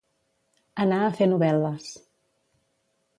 Anar 0.85 1.01
a 1.07 1.11
fer 1.19 1.27
novel·les. 1.33 1.91